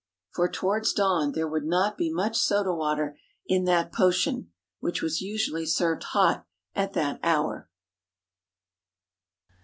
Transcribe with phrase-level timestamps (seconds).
[0.31, 5.21] For towards dawn there would not be much soda water in that potion which was
[5.21, 6.43] usually served hot
[6.73, 7.69] at that hour.